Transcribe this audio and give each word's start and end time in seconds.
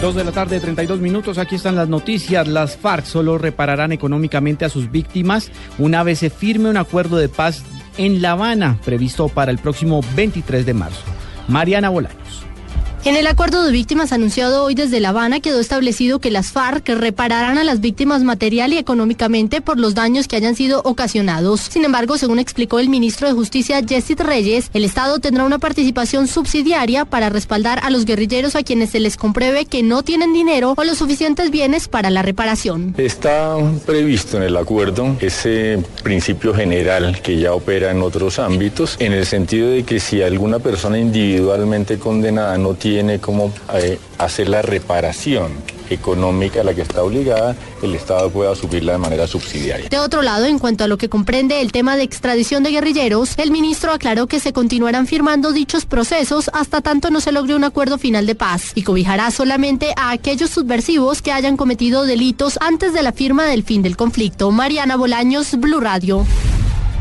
Dos 0.00 0.14
de 0.14 0.22
la 0.22 0.30
tarde, 0.30 0.60
32 0.60 1.00
minutos. 1.00 1.38
Aquí 1.38 1.56
están 1.56 1.74
las 1.74 1.88
noticias. 1.88 2.46
Las 2.46 2.76
FARC 2.76 3.04
solo 3.04 3.36
repararán 3.36 3.90
económicamente 3.90 4.64
a 4.64 4.68
sus 4.68 4.92
víctimas 4.92 5.50
una 5.76 6.04
vez 6.04 6.20
se 6.20 6.30
firme 6.30 6.70
un 6.70 6.76
acuerdo 6.76 7.16
de 7.16 7.28
paz 7.28 7.64
en 7.96 8.22
La 8.22 8.32
Habana, 8.32 8.78
previsto 8.84 9.28
para 9.28 9.50
el 9.50 9.58
próximo 9.58 10.00
23 10.14 10.64
de 10.64 10.74
marzo. 10.74 11.02
Mariana 11.48 11.88
Bolaños. 11.88 12.17
En 13.08 13.16
el 13.16 13.26
acuerdo 13.26 13.64
de 13.64 13.72
víctimas 13.72 14.12
anunciado 14.12 14.64
hoy 14.64 14.74
desde 14.74 15.00
La 15.00 15.08
Habana 15.08 15.40
quedó 15.40 15.60
establecido 15.60 16.18
que 16.18 16.30
las 16.30 16.52
FARC 16.52 16.86
repararán 16.90 17.56
a 17.56 17.64
las 17.64 17.80
víctimas 17.80 18.22
material 18.22 18.74
y 18.74 18.76
económicamente 18.76 19.62
por 19.62 19.78
los 19.78 19.94
daños 19.94 20.28
que 20.28 20.36
hayan 20.36 20.54
sido 20.54 20.82
ocasionados. 20.84 21.60
Sin 21.60 21.86
embargo, 21.86 22.18
según 22.18 22.38
explicó 22.38 22.78
el 22.78 22.90
ministro 22.90 23.26
de 23.26 23.32
Justicia 23.32 23.80
Jessit 23.82 24.20
Reyes, 24.20 24.70
el 24.74 24.84
Estado 24.84 25.20
tendrá 25.20 25.44
una 25.44 25.58
participación 25.58 26.28
subsidiaria 26.28 27.06
para 27.06 27.30
respaldar 27.30 27.80
a 27.82 27.88
los 27.88 28.04
guerrilleros 28.04 28.54
a 28.56 28.62
quienes 28.62 28.90
se 28.90 29.00
les 29.00 29.16
compruebe 29.16 29.64
que 29.64 29.82
no 29.82 30.02
tienen 30.02 30.34
dinero 30.34 30.74
o 30.76 30.84
los 30.84 30.98
suficientes 30.98 31.50
bienes 31.50 31.88
para 31.88 32.10
la 32.10 32.20
reparación. 32.20 32.94
Está 32.98 33.56
previsto 33.86 34.36
en 34.36 34.42
el 34.42 34.56
acuerdo 34.58 35.16
ese 35.20 35.82
principio 36.02 36.52
general 36.52 37.22
que 37.22 37.38
ya 37.38 37.54
opera 37.54 37.90
en 37.90 38.02
otros 38.02 38.38
ámbitos, 38.38 38.96
en 38.98 39.14
el 39.14 39.24
sentido 39.24 39.70
de 39.70 39.84
que 39.84 39.98
si 39.98 40.20
alguna 40.20 40.58
persona 40.58 40.98
individualmente 40.98 41.98
condenada 41.98 42.58
no 42.58 42.74
tiene 42.74 42.97
tiene 42.98 43.20
como 43.20 43.52
eh, 43.74 43.96
hacer 44.18 44.48
la 44.48 44.60
reparación 44.60 45.52
económica 45.88 46.62
a 46.62 46.64
la 46.64 46.74
que 46.74 46.82
está 46.82 47.04
obligada, 47.04 47.54
el 47.80 47.94
Estado 47.94 48.28
pueda 48.28 48.56
subirla 48.56 48.90
de 48.90 48.98
manera 48.98 49.28
subsidiaria. 49.28 49.88
De 49.88 50.00
otro 50.00 50.20
lado, 50.20 50.46
en 50.46 50.58
cuanto 50.58 50.82
a 50.82 50.88
lo 50.88 50.98
que 50.98 51.08
comprende 51.08 51.60
el 51.60 51.70
tema 51.70 51.96
de 51.96 52.02
extradición 52.02 52.64
de 52.64 52.72
guerrilleros, 52.72 53.38
el 53.38 53.52
ministro 53.52 53.92
aclaró 53.92 54.26
que 54.26 54.40
se 54.40 54.52
continuarán 54.52 55.06
firmando 55.06 55.52
dichos 55.52 55.86
procesos 55.86 56.50
hasta 56.52 56.80
tanto 56.80 57.10
no 57.10 57.20
se 57.20 57.30
logre 57.30 57.54
un 57.54 57.62
acuerdo 57.62 57.98
final 57.98 58.26
de 58.26 58.34
paz 58.34 58.72
y 58.74 58.82
cobijará 58.82 59.30
solamente 59.30 59.94
a 59.96 60.10
aquellos 60.10 60.50
subversivos 60.50 61.22
que 61.22 61.30
hayan 61.30 61.56
cometido 61.56 62.04
delitos 62.04 62.58
antes 62.60 62.92
de 62.92 63.04
la 63.04 63.12
firma 63.12 63.44
del 63.44 63.62
fin 63.62 63.80
del 63.82 63.96
conflicto. 63.96 64.50
Mariana 64.50 64.96
Bolaños, 64.96 65.54
Blue 65.56 65.78
Radio. 65.78 66.26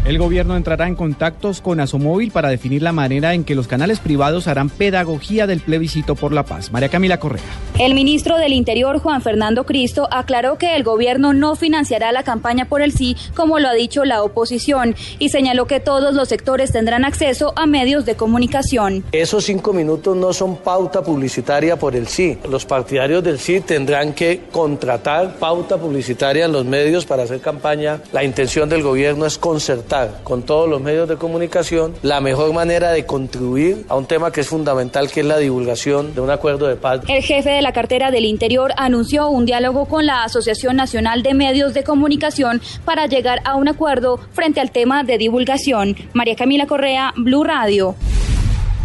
El 0.07 0.19
gobierno 0.19 0.55
entrará 0.55 0.87
en 0.87 0.95
contactos 0.95 1.59
con 1.59 1.81
Asomóvil 1.81 2.31
para 2.31 2.47
definir 2.47 2.81
la 2.81 2.93
manera 2.93 3.33
en 3.33 3.43
que 3.43 3.55
los 3.55 3.67
canales 3.67 3.99
privados 3.99 4.47
harán 4.47 4.69
pedagogía 4.69 5.47
del 5.47 5.59
plebiscito 5.59 6.15
por 6.15 6.31
la 6.31 6.43
paz. 6.43 6.71
María 6.71 6.87
Camila 6.87 7.19
Correa. 7.19 7.43
El 7.77 7.93
ministro 7.93 8.37
del 8.37 8.53
Interior, 8.53 8.99
Juan 8.99 9.21
Fernando 9.21 9.65
Cristo, 9.65 10.07
aclaró 10.09 10.57
que 10.57 10.77
el 10.77 10.83
gobierno 10.85 11.33
no 11.33 11.57
financiará 11.57 12.13
la 12.13 12.23
campaña 12.23 12.69
por 12.69 12.81
el 12.81 12.93
sí, 12.93 13.17
como 13.35 13.59
lo 13.59 13.67
ha 13.67 13.73
dicho 13.73 14.05
la 14.05 14.23
oposición, 14.23 14.95
y 15.19 15.27
señaló 15.27 15.67
que 15.67 15.81
todos 15.81 16.13
los 16.13 16.29
sectores 16.29 16.71
tendrán 16.71 17.03
acceso 17.03 17.51
a 17.57 17.65
medios 17.65 18.05
de 18.05 18.15
comunicación. 18.15 19.03
Esos 19.11 19.43
cinco 19.43 19.73
minutos 19.73 20.15
no 20.15 20.31
son 20.31 20.55
pauta 20.55 21.03
publicitaria 21.03 21.75
por 21.75 21.97
el 21.97 22.07
sí. 22.07 22.37
Los 22.49 22.63
partidarios 22.63 23.25
del 23.25 23.39
sí 23.39 23.59
tendrán 23.59 24.13
que 24.13 24.43
contratar 24.53 25.35
pauta 25.35 25.75
publicitaria 25.75 26.45
en 26.45 26.53
los 26.53 26.63
medios 26.63 27.05
para 27.05 27.23
hacer 27.23 27.41
campaña. 27.41 27.99
La 28.13 28.23
intención 28.23 28.69
del 28.69 28.83
gobierno 28.83 29.25
es 29.25 29.37
concertar 29.37 29.96
con 30.23 30.43
todos 30.43 30.69
los 30.69 30.81
medios 30.81 31.07
de 31.09 31.15
comunicación 31.17 31.93
la 32.01 32.21
mejor 32.21 32.53
manera 32.53 32.91
de 32.91 33.05
contribuir 33.05 33.85
a 33.89 33.95
un 33.95 34.05
tema 34.05 34.31
que 34.31 34.41
es 34.41 34.47
fundamental, 34.47 35.09
que 35.09 35.21
es 35.21 35.25
la 35.25 35.37
divulgación 35.37 36.13
de 36.13 36.21
un 36.21 36.29
acuerdo 36.29 36.67
de 36.67 36.75
paz. 36.75 37.01
El 37.07 37.23
jefe 37.23 37.49
de 37.49 37.61
la 37.61 37.71
cartera 37.71 38.11
del 38.11 38.25
Interior 38.25 38.73
anunció 38.77 39.29
un 39.29 39.45
diálogo 39.45 39.85
con 39.85 40.05
la 40.05 40.23
Asociación 40.23 40.75
Nacional 40.75 41.23
de 41.23 41.33
Medios 41.33 41.73
de 41.73 41.83
Comunicación 41.83 42.61
para 42.85 43.07
llegar 43.07 43.41
a 43.45 43.55
un 43.55 43.67
acuerdo 43.67 44.19
frente 44.33 44.59
al 44.59 44.71
tema 44.71 45.03
de 45.03 45.17
divulgación. 45.17 45.95
María 46.13 46.35
Camila 46.35 46.67
Correa, 46.67 47.13
Blue 47.15 47.43
Radio. 47.43 47.95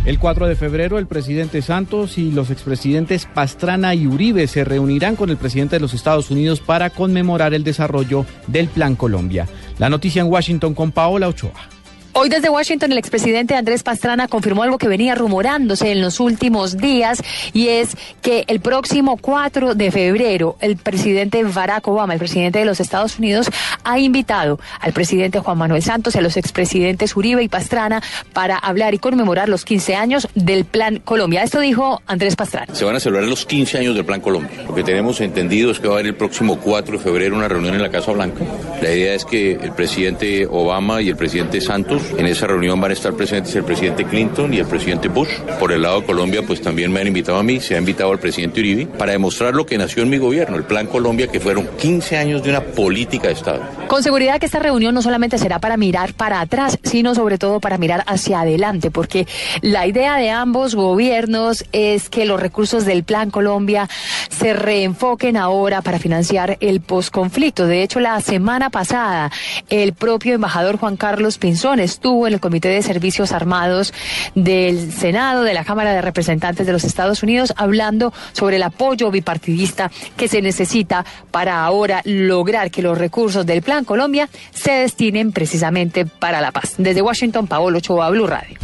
El 0.05 0.19
4 0.19 0.49
de 0.49 0.57
febrero, 0.57 0.99
el 0.99 1.07
presidente 1.07 1.63
Santos 1.63 2.19
y 2.19 2.33
los 2.33 2.51
expresidentes 2.51 3.27
Pastrana 3.33 3.95
y 3.95 4.09
Uribe 4.09 4.49
se 4.49 4.65
reunirán 4.65 5.15
con 5.15 5.31
el 5.31 5.37
presidente 5.37 5.77
de 5.77 5.81
los 5.81 5.95
Estados 5.95 6.29
Unidos 6.29 6.61
para 6.61 6.91
conmemorar 6.91 7.55
el 7.55 7.63
desarrollo 7.63 8.27
del 8.49 8.67
Plan 8.67 8.97
Colombia. 8.97 9.47
La 9.83 9.89
noticia 9.89 10.23
en 10.23 10.31
Washington 10.31 10.75
con 10.75 10.93
Paola 10.93 11.27
Ochoa. 11.27 11.72
Hoy 12.15 12.29
desde 12.29 12.51
Washington 12.51 12.93
el 12.93 12.99
expresidente 12.99 13.55
Andrés 13.55 13.83
Pastrana 13.83 14.29
confirmó 14.29 14.63
algo 14.63 14.77
que 14.77 14.87
venía 14.87 15.15
rumorándose 15.15 15.93
en 15.93 16.03
los 16.03 16.21
últimos 16.21 16.77
días 16.77 17.23
y 17.55 17.69
es 17.69 17.97
que 18.21 18.45
el 18.49 18.61
próximo 18.61 19.17
4 19.17 19.75
de 19.75 19.91
febrero 19.91 20.57
el 20.61 20.77
presidente 20.77 21.43
Barack 21.43 21.89
Obama, 21.89 22.13
el 22.13 22.19
presidente 22.19 22.59
de 22.59 22.67
los 22.67 22.81
Estados 22.81 23.19
Unidos, 23.19 23.49
ha 23.83 23.99
invitado 23.99 24.61
al 24.81 24.93
presidente 24.93 25.39
Juan 25.39 25.57
Manuel 25.57 25.83
Santos 25.83 26.15
y 26.15 26.19
a 26.19 26.21
los 26.21 26.37
expresidentes 26.37 27.17
Uribe 27.17 27.43
y 27.43 27.49
Pastrana 27.49 28.03
para 28.35 28.59
hablar 28.59 28.93
y 28.93 28.99
conmemorar 28.99 29.49
los 29.49 29.65
15 29.65 29.97
años 29.97 30.29
del 30.35 30.67
Plan 30.67 30.99
Colombia. 30.99 31.43
Esto 31.43 31.61
dijo 31.61 32.03
Andrés 32.07 32.37
Pastrana. 32.37 32.75
Se 32.75 32.85
van 32.85 32.97
a 32.97 33.01
celebrar 33.01 33.27
los 33.27 33.47
15 33.47 33.79
años 33.79 33.95
del 33.95 34.05
Plan 34.05 34.21
Colombia. 34.21 34.65
Lo 34.69 34.75
que 34.75 34.85
tenemos 34.85 35.23
entendido 35.23 35.71
es 35.71 35.81
que 35.81 35.89
va 35.89 35.95
a 35.95 35.97
haber 35.97 36.09
el 36.09 36.15
próximo 36.15 36.61
4 36.61 36.99
de 36.99 37.03
febrero 37.03 37.37
una 37.37 37.49
reunión 37.49 37.75
en 37.75 37.81
la 37.81 37.91
Casa 37.91 38.13
Blanca. 38.13 38.45
La 38.83 38.93
idea 38.93 39.15
es 39.15 39.25
que 39.25 39.53
el 39.53 39.73
presidente 39.73 40.47
Obama 40.47 41.01
y 41.01 41.09
el 41.09 41.17
presidente 41.17 41.63
Santos 41.63 42.02
en 42.17 42.27
esa 42.27 42.47
reunión 42.47 42.81
van 42.81 42.91
a 42.91 42.95
estar 42.95 43.13
presentes 43.15 43.55
el 43.57 43.65
presidente 43.65 44.05
Clinton 44.05 44.53
y 44.55 44.59
el 44.59 44.67
presidente 44.67 45.09
Bush. 45.09 45.31
Por 45.59 45.73
el 45.73 45.83
lado 45.83 46.01
de 46.01 46.07
Colombia, 46.07 46.43
pues 46.47 46.61
también 46.61 46.93
me 46.93 47.01
han 47.01 47.07
invitado 47.07 47.39
a 47.39 47.43
mí, 47.43 47.61
se 47.61 47.75
ha 47.75 47.79
invitado 47.79 48.13
al 48.13 48.19
presidente 48.19 48.61
Uribe, 48.61 48.87
para 48.87 49.13
demostrar 49.13 49.55
lo 49.55 49.67
que 49.67 49.79
nació 49.79 50.03
en 50.03 50.11
mi 50.11 50.19
gobierno, 50.19 50.57
el 50.57 50.65
Plan 50.65 50.87
Colombia, 50.87 51.27
que 51.29 51.41
fueron 51.41 51.69
15 51.79 52.17
años 52.17 52.43
de 52.43 52.51
una 52.51 52.61
política 52.63 53.29
de 53.29 53.35
Estado. 53.35 53.63
Con 53.89 54.03
seguridad 54.03 54.39
que 54.39 54.47
esta 54.47 54.59
reunión 54.59 54.95
no 54.95 55.03
solamente 55.03 55.39
será 55.39 55.59
para 55.59 55.77
mirar 55.77 56.15
para 56.15 56.41
atrás, 56.41 56.79
sino 56.83 57.15
sobre 57.15 57.39
todo 57.39 57.61
para 57.61 57.79
mirar 57.79 58.05
hacia 58.07 58.41
adelante, 58.41 58.91
porque 58.91 59.27
la 59.61 59.87
idea 59.87 60.17
de 60.17 60.31
ambos 60.31 60.75
gobiernos 60.75 61.65
es 61.73 62.09
que 62.09 62.25
los 62.25 62.41
recursos 62.41 62.85
del 62.85 63.05
Plan 63.05 63.31
Colombia 63.31 63.89
se 64.31 64.55
reenfoquen 64.55 65.37
ahora 65.37 65.83
para 65.83 65.99
financiar 65.99 66.57
el 66.61 66.81
posconflicto. 66.81 67.67
De 67.67 67.83
hecho, 67.83 68.01
la 68.01 68.21
semana 68.21 68.71
pasada, 68.71 69.31
el 69.69 69.93
propio 69.93 70.35
embajador 70.35 70.79
Juan 70.79 70.97
Carlos 70.97 71.39
Pinzón 71.39 71.81
estuvo 71.93 72.27
en 72.27 72.35
el 72.35 72.41
Comité 72.41 72.69
de 72.69 72.83
Servicios 72.83 73.33
Armados 73.33 73.93
del 74.35 74.93
Senado, 74.93 75.43
de 75.45 75.55
la 75.55 75.65
Cámara 75.65 75.93
de 75.93 76.03
Representantes 76.03 76.67
de 76.67 76.73
los 76.73 76.85
Estados 76.85 77.23
Unidos, 77.23 77.53
hablando 77.57 78.13
sobre 78.33 78.57
el 78.57 78.63
apoyo 78.63 79.11
bipartidista 79.11 79.91
que 80.17 80.29
se 80.29 80.43
necesita 80.43 81.05
para 81.31 81.65
ahora 81.65 82.03
lograr 82.05 82.71
que 82.71 82.83
los 82.83 82.99
recursos 82.99 83.47
del 83.47 83.63
Plan 83.63 83.85
Colombia 83.85 84.29
se 84.53 84.73
destinen 84.73 85.33
precisamente 85.33 86.07
para 86.07 86.41
la 86.41 86.51
paz. 86.51 86.75
Desde 86.79 87.03
Washington, 87.03 87.47
Paolo 87.47 87.79
Ochoa, 87.79 88.11
Blue 88.11 88.27
Radio. 88.27 88.59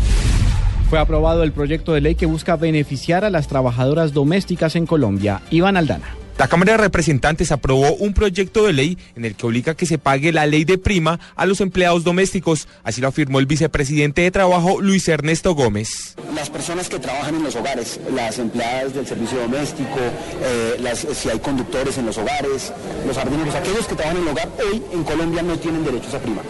Fue 0.91 0.99
aprobado 0.99 1.43
el 1.43 1.53
proyecto 1.53 1.93
de 1.93 2.01
ley 2.01 2.15
que 2.15 2.25
busca 2.25 2.57
beneficiar 2.57 3.25
a 3.25 3.31
las 3.31 3.47
trabajadoras 3.47 4.15
domésticas 4.15 4.75
en 4.75 4.87
Colombia. 4.87 5.43
Iván 5.51 5.77
Aldana. 5.77 6.18
La 6.39 6.47
Cámara 6.47 6.73
de 6.73 6.79
Representantes 6.79 7.51
aprobó 7.51 7.95
un 7.97 8.15
proyecto 8.15 8.65
de 8.65 8.73
ley 8.73 8.97
en 9.17 9.25
el 9.25 9.35
que 9.35 9.45
obliga 9.45 9.75
que 9.75 9.87
se 9.87 9.99
pague 9.99 10.33
la 10.33 10.47
ley 10.47 10.65
de 10.65 10.79
prima 10.79 11.19
a 11.35 11.47
los 11.47 11.61
empleados 11.61 12.05
domésticos. 12.05 12.69
Así 12.85 13.01
lo 13.01 13.09
afirmó 13.09 13.41
el 13.41 13.47
vicepresidente 13.47 14.23
de 14.23 14.31
Trabajo, 14.31 14.81
Luis 14.81 15.09
Ernesto 15.09 15.57
Gómez. 15.57 16.15
Las 16.37 16.49
personas 16.49 16.89
que 16.89 17.01
trabajan 17.01 17.35
en 17.35 17.43
los 17.43 17.57
hogares, 17.57 17.99
las 18.15 18.39
empleadas 18.39 18.95
del 18.95 19.05
servicio 19.05 19.41
doméstico, 19.41 19.99
eh, 20.41 20.77
las, 20.79 21.01
si 21.01 21.29
hay 21.29 21.41
conductores 21.41 21.99
en 21.99 22.07
los 22.07 22.17
hogares, 22.19 22.73
los 23.05 23.17
jardineros, 23.17 23.57
aquellos 23.57 23.89
que 23.89 23.97
trabajan 23.97 24.19
en 24.19 24.23
el 24.23 24.29
hogar, 24.29 24.49
hoy 24.65 24.81
en 24.93 25.03
Colombia 25.03 25.43
no 25.43 25.59
tienen 25.59 25.85
derecho 25.85 26.17
a 26.17 26.21
prima. 26.21 26.43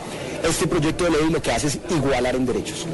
Este 0.46 0.66
proyecto 0.66 1.04
de 1.04 1.12
ley 1.12 1.30
lo 1.30 1.40
que 1.40 1.50
hace 1.50 1.68
es 1.68 1.78
igualar 1.88 2.36
en 2.36 2.44
derechos. 2.44 2.86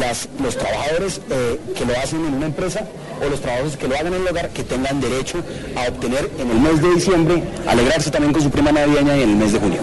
Las, 0.00 0.28
los 0.42 0.58
trabajadores 0.58 1.20
eh, 1.30 1.60
que 1.76 1.86
lo 1.86 1.96
hacen 1.96 2.26
en 2.26 2.34
una 2.34 2.46
empresa 2.46 2.88
o 3.24 3.28
los 3.28 3.40
trabajadores 3.40 3.76
que 3.76 3.88
lo 3.88 3.94
hagan 3.96 4.14
en 4.14 4.22
el 4.22 4.28
hogar 4.28 4.50
que 4.50 4.64
tengan 4.64 5.00
derecho 5.00 5.42
a 5.76 5.88
obtener 5.88 6.30
en 6.38 6.50
el 6.50 6.60
mes 6.60 6.82
de 6.82 6.94
diciembre, 6.94 7.42
alegrarse 7.66 8.10
también 8.10 8.32
con 8.32 8.42
su 8.42 8.50
prima 8.50 8.72
navideña 8.72 9.16
en 9.16 9.30
el 9.30 9.36
mes 9.36 9.52
de 9.52 9.60
junio. 9.60 9.80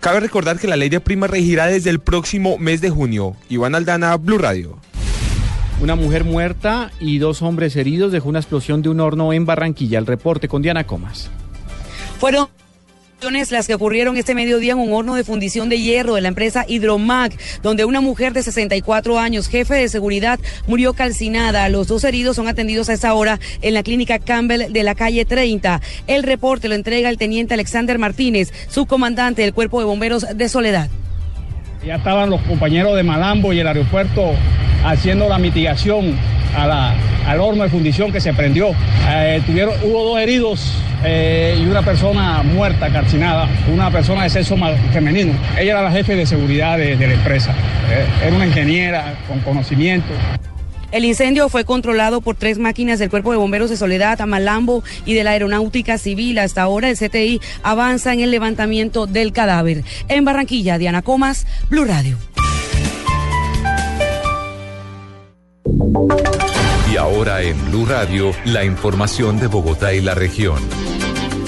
Cabe 0.00 0.20
recordar 0.20 0.58
que 0.58 0.66
la 0.66 0.76
ley 0.76 0.88
de 0.88 1.00
prima 1.00 1.28
regirá 1.28 1.66
desde 1.66 1.90
el 1.90 2.00
próximo 2.00 2.58
mes 2.58 2.80
de 2.80 2.90
junio. 2.90 3.36
Iván 3.48 3.74
Aldana, 3.74 4.16
Blue 4.16 4.38
Radio. 4.38 4.78
Una 5.80 5.94
mujer 5.96 6.24
muerta 6.24 6.90
y 7.00 7.18
dos 7.18 7.42
hombres 7.42 7.74
heridos 7.76 8.12
dejó 8.12 8.28
una 8.28 8.38
explosión 8.38 8.82
de 8.82 8.88
un 8.88 9.00
horno 9.00 9.32
en 9.32 9.46
Barranquilla. 9.46 9.98
El 9.98 10.06
reporte 10.06 10.48
con 10.48 10.62
Diana 10.62 10.84
Comas. 10.84 11.30
Fueron 12.18 12.48
Las 13.22 13.68
que 13.68 13.74
ocurrieron 13.74 14.16
este 14.16 14.34
mediodía 14.34 14.72
en 14.72 14.80
un 14.80 14.92
horno 14.92 15.14
de 15.14 15.22
fundición 15.22 15.68
de 15.68 15.80
hierro 15.80 16.16
de 16.16 16.22
la 16.22 16.26
empresa 16.26 16.64
Hidromac, 16.66 17.32
donde 17.62 17.84
una 17.84 18.00
mujer 18.00 18.32
de 18.32 18.42
64 18.42 19.16
años, 19.16 19.46
jefe 19.46 19.74
de 19.74 19.88
seguridad, 19.88 20.40
murió 20.66 20.92
calcinada. 20.92 21.68
Los 21.68 21.86
dos 21.86 22.02
heridos 22.02 22.34
son 22.34 22.48
atendidos 22.48 22.88
a 22.88 22.94
esa 22.94 23.14
hora 23.14 23.38
en 23.60 23.74
la 23.74 23.84
clínica 23.84 24.18
Campbell 24.18 24.72
de 24.72 24.82
la 24.82 24.96
calle 24.96 25.24
30. 25.24 25.80
El 26.08 26.24
reporte 26.24 26.68
lo 26.68 26.74
entrega 26.74 27.10
el 27.10 27.16
teniente 27.16 27.54
Alexander 27.54 27.96
Martínez, 27.96 28.52
subcomandante 28.68 29.42
del 29.42 29.54
Cuerpo 29.54 29.78
de 29.78 29.86
Bomberos 29.86 30.26
de 30.34 30.48
Soledad. 30.48 30.90
Ya 31.86 31.96
estaban 31.96 32.28
los 32.28 32.40
compañeros 32.42 32.96
de 32.96 33.04
Malambo 33.04 33.52
y 33.52 33.60
el 33.60 33.68
aeropuerto 33.68 34.32
haciendo 34.84 35.28
la 35.28 35.38
mitigación 35.38 36.16
a 36.56 36.66
la, 36.66 36.94
al 37.26 37.40
horno 37.40 37.62
de 37.62 37.68
fundición 37.68 38.12
que 38.12 38.20
se 38.20 38.32
prendió. 38.32 38.70
Eh, 39.08 39.42
tuvieron, 39.46 39.74
hubo 39.82 40.04
dos 40.04 40.18
heridos 40.18 40.72
eh, 41.04 41.58
y 41.60 41.66
una 41.66 41.82
persona 41.82 42.42
muerta, 42.42 42.90
calcinada, 42.90 43.48
una 43.72 43.90
persona 43.90 44.24
de 44.24 44.30
sexo 44.30 44.56
femenino. 44.92 45.32
Ella 45.58 45.72
era 45.72 45.82
la 45.82 45.90
jefe 45.90 46.14
de 46.16 46.26
seguridad 46.26 46.78
de, 46.78 46.96
de 46.96 47.06
la 47.06 47.14
empresa. 47.14 47.52
Eh, 47.90 48.26
era 48.26 48.36
una 48.36 48.46
ingeniera 48.46 49.14
con 49.28 49.40
conocimiento. 49.40 50.12
El 50.92 51.06
incendio 51.06 51.48
fue 51.48 51.64
controlado 51.64 52.20
por 52.20 52.36
tres 52.36 52.58
máquinas 52.58 52.98
del 52.98 53.08
Cuerpo 53.08 53.32
de 53.32 53.38
Bomberos 53.38 53.70
de 53.70 53.78
Soledad, 53.78 54.20
Amalambo 54.20 54.84
y 55.06 55.14
de 55.14 55.24
la 55.24 55.30
Aeronáutica 55.30 55.96
Civil. 55.96 56.38
Hasta 56.38 56.60
ahora 56.60 56.90
el 56.90 56.98
CTI 56.98 57.40
avanza 57.62 58.12
en 58.12 58.20
el 58.20 58.30
levantamiento 58.30 59.06
del 59.06 59.32
cadáver. 59.32 59.84
En 60.08 60.26
Barranquilla, 60.26 60.76
Diana 60.76 61.00
Comas, 61.00 61.46
Blue 61.70 61.86
Radio. 61.86 62.18
Y 66.92 66.98
ahora 66.98 67.40
en 67.40 67.56
Blue 67.70 67.86
Radio, 67.86 68.32
la 68.44 68.66
información 68.66 69.40
de 69.40 69.46
Bogotá 69.46 69.94
y 69.94 70.02
la 70.02 70.14
región. 70.14 70.58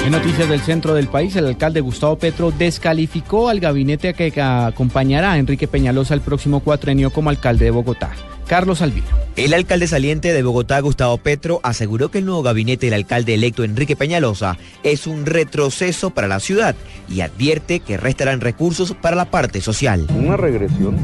En 0.02 0.12
noticias 0.12 0.48
del 0.48 0.62
centro 0.62 0.94
del 0.94 1.08
país, 1.08 1.36
el 1.36 1.46
alcalde 1.46 1.82
Gustavo 1.82 2.16
Petro 2.16 2.50
descalificó 2.50 3.50
al 3.50 3.60
gabinete 3.60 4.14
que 4.14 4.40
acompañará 4.40 5.32
a 5.32 5.38
Enrique 5.38 5.68
Peñalosa 5.68 6.14
el 6.14 6.22
próximo 6.22 6.60
cuatrenio 6.60 7.10
como 7.10 7.28
alcalde 7.28 7.66
de 7.66 7.72
Bogotá. 7.72 8.12
Carlos 8.46 8.80
Albino. 8.80 9.06
El 9.36 9.52
alcalde 9.52 9.86
saliente 9.86 10.32
de 10.32 10.42
Bogotá, 10.42 10.80
Gustavo 10.80 11.18
Petro, 11.18 11.60
aseguró 11.62 12.10
que 12.10 12.18
el 12.18 12.24
nuevo 12.24 12.42
gabinete 12.42 12.86
del 12.86 12.94
alcalde 12.94 13.34
electo 13.34 13.64
Enrique 13.64 13.96
Peñalosa 13.96 14.56
es 14.82 15.06
un 15.06 15.26
retroceso 15.26 16.08
para 16.08 16.26
la 16.26 16.40
ciudad 16.40 16.74
y 17.06 17.20
advierte 17.20 17.80
que 17.80 17.98
restarán 17.98 18.40
recursos 18.40 18.94
para 18.94 19.14
la 19.14 19.26
parte 19.26 19.60
social. 19.60 20.06
Una 20.08 20.38
regresión 20.38 20.96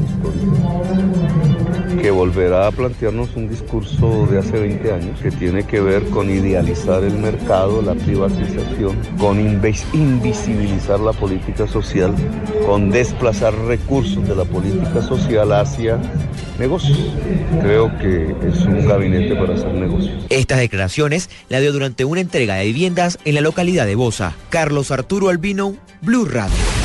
que 2.01 2.11
volverá 2.11 2.67
a 2.67 2.71
plantearnos 2.71 3.35
un 3.35 3.49
discurso 3.49 4.27
de 4.27 4.39
hace 4.39 4.59
20 4.59 4.93
años 4.93 5.19
que 5.19 5.31
tiene 5.31 5.63
que 5.63 5.81
ver 5.81 6.03
con 6.05 6.29
idealizar 6.29 7.03
el 7.03 7.13
mercado, 7.13 7.81
la 7.81 7.93
privatización, 7.95 8.97
con 9.17 9.39
invisibilizar 9.39 10.99
la 10.99 11.13
política 11.13 11.67
social, 11.67 12.13
con 12.65 12.89
desplazar 12.89 13.53
recursos 13.65 14.27
de 14.27 14.35
la 14.35 14.45
política 14.45 15.01
social 15.01 15.51
hacia 15.51 15.99
negocios. 16.59 16.99
Creo 17.61 17.95
que 17.97 18.35
es 18.47 18.61
un 18.65 18.87
gabinete 18.87 19.35
para 19.35 19.53
hacer 19.55 19.73
negocios. 19.73 20.25
Estas 20.29 20.59
declaraciones 20.59 21.29
la 21.49 21.59
dio 21.59 21.73
durante 21.73 22.05
una 22.05 22.21
entrega 22.21 22.55
de 22.55 22.65
viviendas 22.65 23.17
en 23.25 23.35
la 23.35 23.41
localidad 23.41 23.85
de 23.85 23.95
Bosa. 23.95 24.35
Carlos 24.49 24.91
Arturo 24.91 25.29
Albino, 25.29 25.75
Blue 26.01 26.25
Radio. 26.25 26.80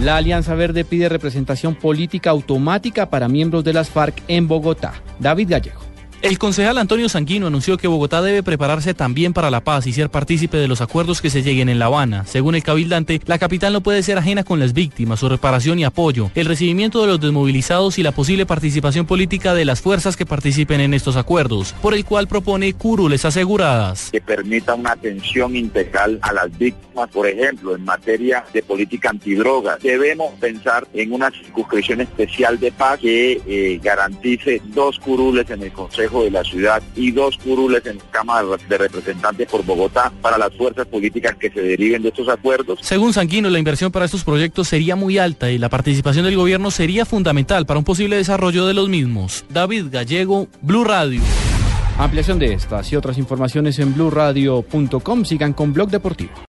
La 0.00 0.16
Alianza 0.16 0.54
Verde 0.54 0.86
pide 0.86 1.10
representación 1.10 1.74
política 1.74 2.30
automática 2.30 3.10
para 3.10 3.28
miembros 3.28 3.64
de 3.64 3.74
las 3.74 3.90
FARC 3.90 4.22
en 4.28 4.48
Bogotá. 4.48 4.94
David 5.18 5.50
Gallego. 5.50 5.89
El 6.22 6.38
concejal 6.38 6.76
Antonio 6.76 7.08
Sanguino 7.08 7.46
anunció 7.46 7.78
que 7.78 7.88
Bogotá 7.88 8.20
debe 8.20 8.42
prepararse 8.42 8.92
también 8.92 9.32
para 9.32 9.50
la 9.50 9.62
paz 9.62 9.86
y 9.86 9.94
ser 9.94 10.10
partícipe 10.10 10.58
de 10.58 10.68
los 10.68 10.82
acuerdos 10.82 11.22
que 11.22 11.30
se 11.30 11.42
lleguen 11.42 11.70
en 11.70 11.78
La 11.78 11.86
Habana. 11.86 12.26
Según 12.26 12.54
el 12.54 12.62
cabildante, 12.62 13.22
la 13.24 13.38
capital 13.38 13.72
no 13.72 13.80
puede 13.80 14.02
ser 14.02 14.18
ajena 14.18 14.44
con 14.44 14.60
las 14.60 14.74
víctimas, 14.74 15.20
su 15.20 15.30
reparación 15.30 15.78
y 15.78 15.84
apoyo, 15.84 16.30
el 16.34 16.44
recibimiento 16.44 17.00
de 17.00 17.06
los 17.06 17.22
desmovilizados 17.22 17.98
y 17.98 18.02
la 18.02 18.12
posible 18.12 18.44
participación 18.44 19.06
política 19.06 19.54
de 19.54 19.64
las 19.64 19.80
fuerzas 19.80 20.14
que 20.14 20.26
participen 20.26 20.82
en 20.82 20.92
estos 20.92 21.16
acuerdos, 21.16 21.74
por 21.80 21.94
el 21.94 22.04
cual 22.04 22.28
propone 22.28 22.74
curules 22.74 23.24
aseguradas. 23.24 24.10
Que 24.10 24.20
permita 24.20 24.74
una 24.74 24.92
atención 24.92 25.56
integral 25.56 26.18
a 26.20 26.34
las 26.34 26.58
víctimas, 26.58 27.08
por 27.08 27.28
ejemplo, 27.28 27.74
en 27.74 27.84
materia 27.86 28.44
de 28.52 28.62
política 28.62 29.08
antidroga. 29.08 29.78
Debemos 29.82 30.34
pensar 30.38 30.86
en 30.92 31.12
una 31.14 31.30
circunscripción 31.30 32.02
especial 32.02 32.60
de 32.60 32.72
paz 32.72 32.98
que 33.00 33.40
eh, 33.46 33.80
garantice 33.82 34.60
dos 34.66 34.98
curules 34.98 35.48
en 35.48 35.62
el 35.62 35.72
Consejo 35.72 36.09
de 36.18 36.30
la 36.30 36.42
ciudad 36.44 36.82
y 36.96 37.12
dos 37.12 37.36
curules 37.38 37.86
en 37.86 37.98
Cámara 38.10 38.46
de 38.68 38.78
Representantes 38.78 39.48
por 39.48 39.64
Bogotá 39.64 40.12
para 40.20 40.36
las 40.36 40.54
fuerzas 40.56 40.86
políticas 40.86 41.36
que 41.36 41.50
se 41.50 41.62
deriven 41.62 42.02
de 42.02 42.08
estos 42.08 42.28
acuerdos. 42.28 42.80
Según 42.82 43.12
Sanguino, 43.12 43.48
la 43.48 43.58
inversión 43.58 43.92
para 43.92 44.04
estos 44.04 44.24
proyectos 44.24 44.68
sería 44.68 44.96
muy 44.96 45.18
alta 45.18 45.50
y 45.50 45.58
la 45.58 45.68
participación 45.68 46.24
del 46.24 46.36
gobierno 46.36 46.70
sería 46.70 47.06
fundamental 47.06 47.66
para 47.66 47.78
un 47.78 47.84
posible 47.84 48.16
desarrollo 48.16 48.66
de 48.66 48.74
los 48.74 48.88
mismos. 48.88 49.44
David 49.48 49.86
Gallego, 49.90 50.48
Blue 50.62 50.84
Radio. 50.84 51.22
Ampliación 51.98 52.38
de 52.38 52.54
estas 52.54 52.90
y 52.92 52.96
otras 52.96 53.18
informaciones 53.18 53.78
en 53.78 53.94
blueradio.com. 53.94 55.24
Sigan 55.24 55.52
con 55.52 55.72
Blog 55.72 55.90
Deportivo. 55.90 56.32